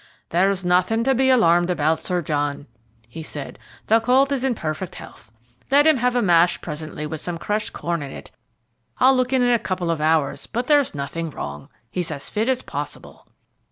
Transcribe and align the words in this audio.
"There's 0.29 0.65
nothing 0.65 1.03
to 1.03 1.13
be 1.13 1.29
alarmed 1.29 1.69
about, 1.69 1.99
Sir 1.99 2.23
John," 2.23 2.65
he 3.07 3.21
said. 3.21 3.59
"The 3.85 3.99
colt 3.99 4.31
is 4.31 4.43
in 4.43 4.55
perfect 4.55 4.95
health. 4.95 5.31
Let 5.69 5.85
him 5.85 5.97
have 5.97 6.15
a 6.15 6.23
mash 6.23 6.59
presently 6.59 7.05
with 7.05 7.21
some 7.21 7.37
crushed 7.37 7.71
corn 7.71 8.01
in 8.01 8.09
it. 8.09 8.31
I'll 8.97 9.15
look 9.15 9.31
in 9.31 9.43
in 9.43 9.51
a 9.53 9.59
couple 9.59 9.91
of 9.91 10.01
hours, 10.01 10.47
but 10.47 10.65
there's 10.65 10.95
nothing 10.95 11.29
wrong. 11.29 11.69
He 11.91 11.99
is 12.01 12.09
as 12.09 12.31
fit 12.31 12.49
as 12.49 12.63
possible." 12.63 13.27